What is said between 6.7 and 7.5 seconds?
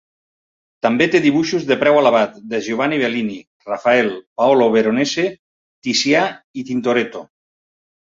Tintoretto.